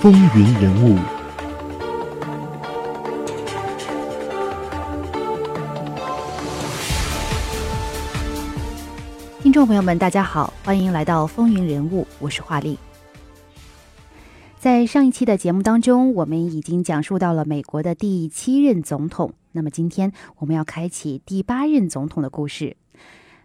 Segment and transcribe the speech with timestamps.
[0.00, 0.98] 风云人物，
[9.42, 12.78] 听众朋友们，大家好，欢迎来到风云人物，我是华丽。
[14.58, 19.34] 在上一期的节目当中，我们已经讲述到了美国的第七任总统。
[19.52, 22.74] 那么今天我们要开启第八任总统的故事。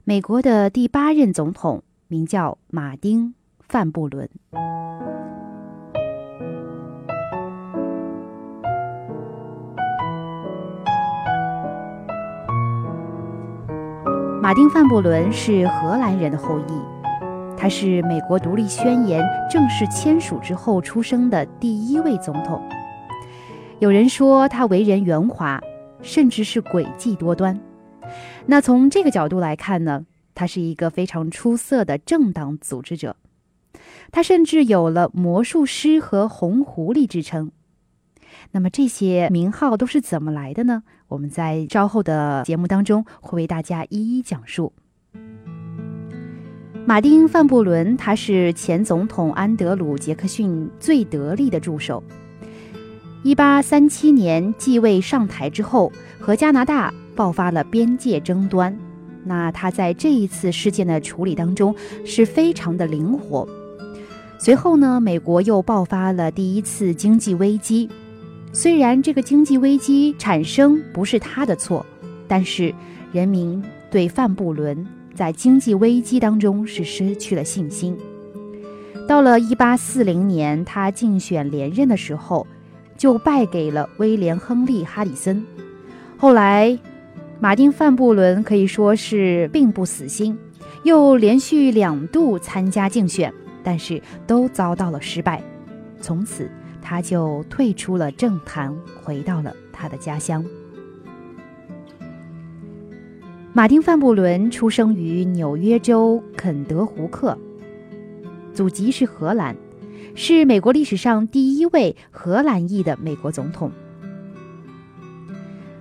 [0.06, 3.28] 美国的第八任总统名叫马丁·
[3.68, 4.30] 范布伦。
[14.46, 17.58] 马丁·范布伦是荷兰人的后裔。
[17.58, 22.62] 他是美国独立宣言正式签署之后出生的第一位总统。
[23.80, 25.60] 有人说他为人圆滑，
[26.04, 27.60] 甚至是诡计多端。
[28.46, 30.06] 那从这个角度来看呢，
[30.36, 33.16] 他是一个非常出色的政党组织者。
[34.12, 37.52] 他甚至有了魔术师和红狐狸之称。
[38.52, 40.84] 那么这些名号都是怎么来的呢？
[41.08, 44.74] 我们在稍后的节目当中会为大家一一讲述。
[46.86, 52.04] 马丁·范布伦，他是前总统安德鲁·杰克逊最得力的助手。
[53.24, 58.78] 1837年继位上台之后，和加拿大爆发了边界争端。
[59.24, 61.76] 那他在这一次事件的处理当中
[62.06, 63.48] 是非常的灵活。
[64.38, 67.90] 随后呢，美国又爆发了第一次经济危机。
[68.58, 71.86] 虽然这个经济危机产生不是他的错，
[72.26, 72.74] 但是
[73.12, 74.88] 人民对范布伦。
[75.14, 77.98] 在经济危机当中是失去了信心。
[79.10, 82.48] 到了一八四零年，他竞选连任的时候，
[82.96, 85.44] 就败给了威廉·亨利·哈里森。
[86.18, 86.80] 后来，
[87.42, 90.38] 马丁·范布伦可以说是并不死心，
[90.84, 95.44] 又连续两度参加竞选，但是都遭到了失败。
[96.00, 96.50] 从此，
[96.88, 100.46] 他就退出了政坛，回到了他的家乡。
[103.54, 107.36] 马丁·范布伦出生于纽约州肯德胡克，
[108.54, 109.56] 祖籍是荷兰，
[110.14, 113.72] 是美国历史上第一位荷兰裔的美国总统。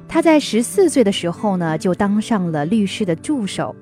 [0.09, 3.77] 他在十四岁的时候呢，就当上了律师的助手，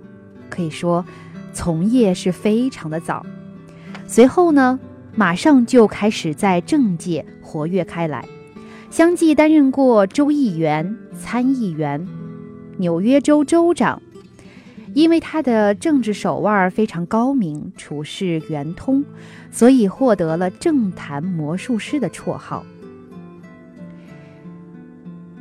[0.50, 1.04] 可以说
[1.52, 3.24] 从业是非常的早。
[4.08, 4.80] 随后呢，
[5.14, 8.26] 马上就开始在政界活跃开来，
[8.90, 12.08] 相继担任过州议员、参议员。
[12.78, 14.00] 纽约州州长，
[14.94, 19.04] 因为他的政治手腕非常高明，处事圆通，
[19.50, 22.64] 所以获得了“政坛魔术师”的绰号。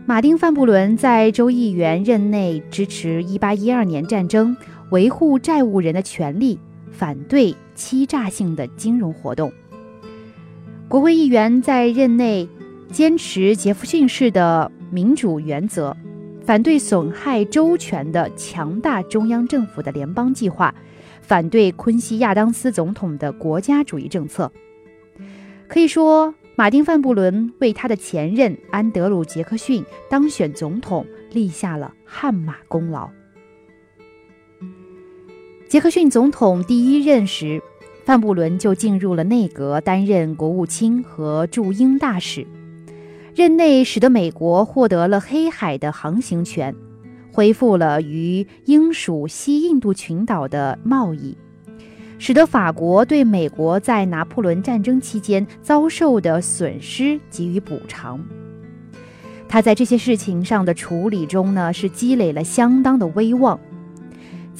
[0.05, 4.57] 马丁·范布伦在州议员任内支持1812年战争，
[4.89, 6.59] 维护债务人的权利，
[6.91, 9.51] 反对欺诈性的金融活动。
[10.91, 12.49] 国会议员在任内
[12.91, 15.95] 坚持杰弗逊式的民主原则。
[16.43, 20.75] 反对损害周全的强大中央政府的联邦计划，
[21.21, 24.51] 反对昆西亚当斯总统的国家主义政策。
[25.69, 33.09] 可以说，马丁·范布伦为他的前任安德鲁·杰克逊当选总统立下了汗马功劳。
[35.69, 37.63] 杰克逊总统第一任时，
[38.03, 42.45] 范布伦就进入了内阁，担任国务卿和驻英大使。
[43.33, 46.75] 任内使得美国获得了黑海的航行权，
[47.31, 51.37] 恢复了与英属西印度群岛的贸易，
[52.17, 58.19] 使得法国对美国在拿破仑战争期间遭受的损失给予补偿。
[59.47, 63.59] 他在这些事情上的处理中呢，是积累了相当的威望。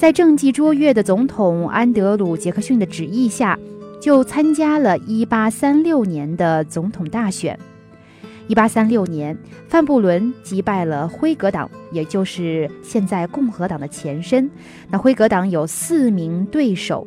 [0.02, 3.56] 在政绩卓越的总统安德鲁·杰克逊的旨意下，
[4.00, 7.56] 就参加了1836年的总统大选。
[8.48, 14.50] 一八三六年，范布伦击败了辉格党，也就是现在共和党的前身。
[14.90, 17.06] 那辉格党有四名对手，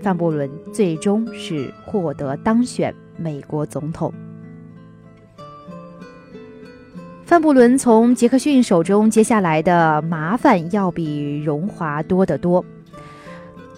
[0.00, 4.10] 范布伦最终是获得当选美国总统。
[7.30, 12.64] 范布伦从杰克逊手中接下来的麻烦要比荣华多得多，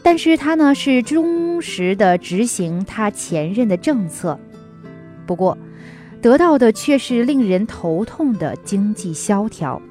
[0.02, 4.40] 但是他呢是忠实的执行他前任的政策。
[5.26, 5.58] 不过。
[6.22, 9.82] 得到的却是令人头痛的经济萧条。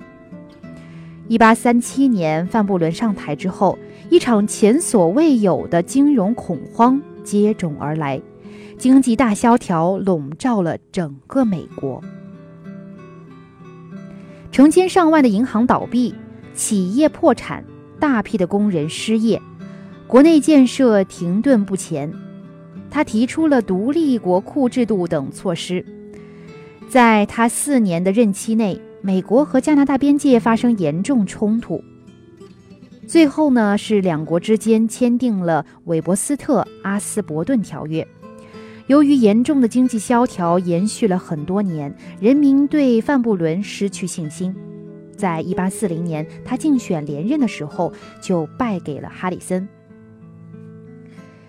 [1.27, 3.77] 一八三七年，范布伦上台之后，
[4.09, 8.19] 一场前所未有的金融恐慌接踵而来，
[8.77, 12.01] 经济大萧条笼罩了整个美国，
[14.51, 16.13] 成千上万的银行倒闭，
[16.53, 17.63] 企业破产，
[17.99, 19.41] 大批的工人失业，
[20.07, 22.11] 国内建设停顿不前。
[22.89, 25.85] 他提出了独立国库制度等措施。
[26.89, 31.81] 在他四年的任期内，美国和加拿大边界发生严重冲突。
[33.07, 38.05] 最后呢，是两国之间签订了韦伯斯特阿斯伯顿条约。
[38.91, 44.53] 由于严重的经济萧条延续了很多年，人民对范布伦失去信心。
[45.15, 49.65] 在一八四零年，他竞选连任的时候就败给了哈里森。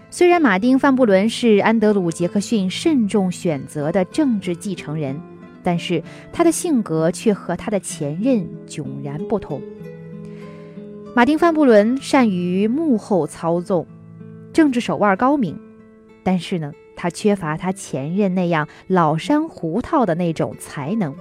[0.08, 5.20] 虽然马丁·范布伦是安德鲁·杰克逊慎重选择的政治继承人，
[5.64, 6.00] 但是
[6.32, 9.60] 他的性格却和他的前任迥然不同。
[11.16, 13.84] 马丁·范布伦善于幕后操纵，
[14.52, 15.58] 政治手腕高明，
[16.22, 16.72] 但是呢。
[16.96, 21.14] 他缺乏他前任那样老山胡套的那种才能。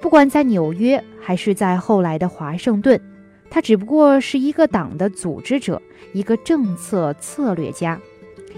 [0.00, 3.00] 不管在纽约还是在后来的华盛顿，
[3.48, 5.80] 他只不过是一个党的组织者，
[6.12, 7.98] 一个政策策略家，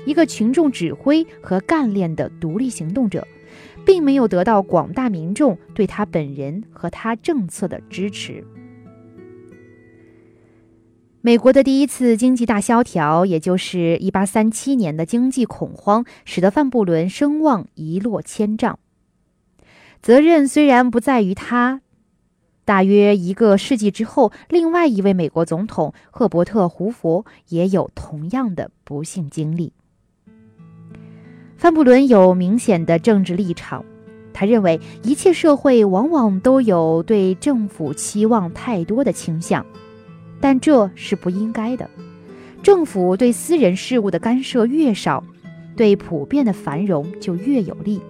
[0.04, 3.26] 一个群众指挥和干练的独立行动者，
[3.84, 8.44] 并没有得到广大民众对他本人和他政策的支持。
[11.26, 18.78] 美国的第一次经济大萧条，也就是1837年的经济恐慌，使得范布伦声望一落千丈。
[20.00, 21.80] 责任虽然不在于他，
[22.64, 29.72] 大约一个世纪之后，另外一位美国总统赫伯特·胡佛也有同样的不幸经历。
[31.56, 33.84] 范布伦有明显的政治立场，
[34.32, 39.66] 他认为一切社会往往都有对政府期望太多的倾向。
[40.40, 41.88] 但这是不应该的。
[42.62, 45.22] 政府对私人事务的干涉越少，
[45.76, 48.00] 对普遍的繁荣就越有利。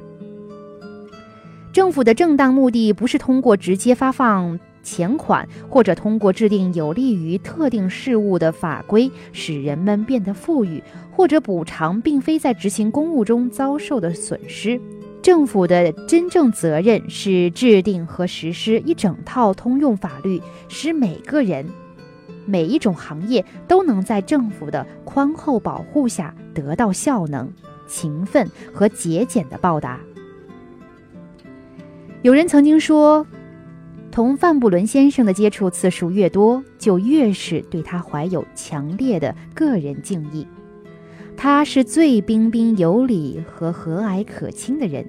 [1.72, 14.80] 政府的正当目的不是通过直接发放钱款，或者通过制定有利于特定事务的法规使人们变得富裕，或者补偿并非在执行公务中遭受的损失。
[15.20, 21.66] 政府的真正责任是制定和实施一整套通用法律，使每个人。
[22.46, 27.52] 每一种行业都能在政府的宽厚保护下得到效能、
[27.86, 30.00] 勤奋和节俭的报答。
[32.22, 33.26] 有人曾经说，
[34.10, 40.46] 同范布伦先生的接触次数越多，就越是对他怀有强烈的个人敬意。
[41.36, 45.06] 他是最彬彬有礼和和蔼可亲的人，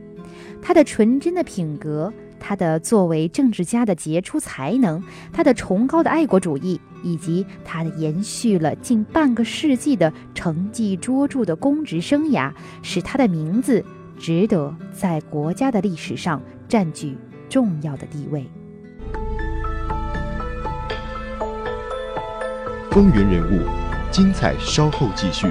[0.61, 2.11] 他的纯真的品格。
[2.39, 12.51] 他的作为政治家的杰出才能，他的崇高的爱国主义，以及他的延续了近半个世纪的成绩卓著的公职生涯，
[12.81, 13.83] 使他的名字
[14.17, 17.17] 值得在国家的历史上占据
[17.49, 18.49] 重要的地位。
[22.91, 23.61] 风云人物，
[24.09, 25.47] 精彩稍后继续。